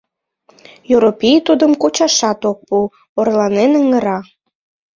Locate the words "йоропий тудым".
0.91-1.71